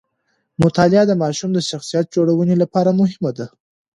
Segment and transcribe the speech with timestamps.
[0.61, 3.47] مطالعه د ماشوم د شخصیت جوړونې لپاره مهمه ده.